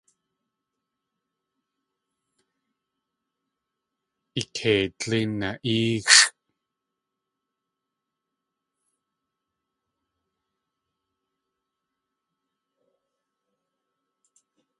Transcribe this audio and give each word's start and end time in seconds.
I 4.39 4.41
keidlí 4.55 5.19
na.éexʼ! 5.39 6.19